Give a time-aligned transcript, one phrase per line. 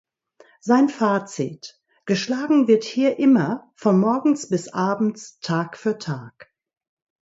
[0.61, 6.51] Sein Fazit: „Geschlagen wird hier immer, von morgens bis abends, Tag für Tag.